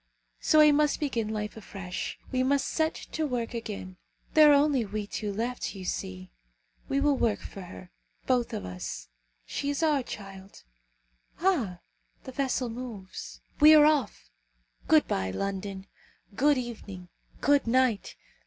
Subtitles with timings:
[0.39, 2.17] So we must begin life afresh.
[2.31, 3.97] We must set to work again.
[4.33, 6.31] There are only we two left, you see.
[6.89, 7.91] We will work for her,
[8.25, 9.09] both of us!
[9.45, 10.63] She is our child,
[11.41, 11.81] Ah!
[12.23, 13.41] the vessel moves!
[13.59, 14.31] We are off!
[14.87, 15.85] Good bye, London!
[16.35, 17.09] Good evening!
[17.39, 18.15] good night!